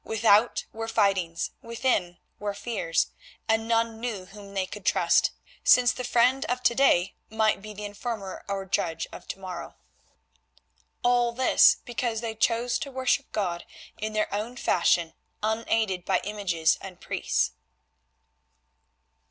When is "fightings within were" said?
0.87-2.55